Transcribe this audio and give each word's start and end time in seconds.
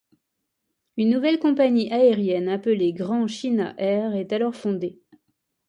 Une 0.97 1.11
nouvelle 1.11 1.37
compagnie 1.37 1.91
aérienne 1.91 2.49
appelée 2.49 2.91
Grand 2.91 3.27
China 3.27 3.75
Air 3.77 4.15
est 4.15 4.33
alors 4.33 4.55
fondée. 4.55 4.99